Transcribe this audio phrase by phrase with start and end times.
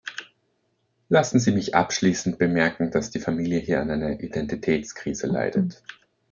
[1.09, 5.83] Lassen Sie mich abschließend bemerken, dass die Familie hier an einer Identitätskrise leidet.